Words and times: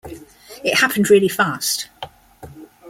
It 0.63 0.79
happened 0.79 1.11
really 1.11 1.27
fast. 1.27 1.89